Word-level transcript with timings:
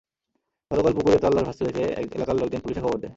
গতকাল 0.71 0.93
পুকুরে 0.97 1.17
তাঁর 1.17 1.33
লাশ 1.35 1.43
ভাসতে 1.47 1.63
দেখে 1.67 1.83
এলাকার 2.15 2.35
লোকজন 2.35 2.59
পুলিশে 2.63 2.81
খবর 2.81 2.97
দেয়। 2.97 3.09